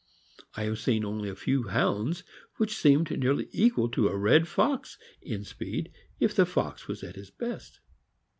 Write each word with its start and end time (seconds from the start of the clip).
I 0.57 0.63
have 0.63 0.79
seen 0.79 1.05
only 1.05 1.29
a 1.29 1.35
few 1.35 1.67
Hounds 1.67 2.23
which 2.57 2.75
seemed 2.75 3.11
nearly 3.19 3.49
equal 3.51 3.87
to 3.89 4.07
a 4.07 4.17
red 4.17 4.47
fox 4.47 4.97
in 5.21 5.43
speed, 5.43 5.91
if 6.19 6.33
the 6.35 6.47
fox 6.47 6.87
was 6.87 7.03
at 7.03 7.15
his 7.15 7.29
best. 7.29 7.79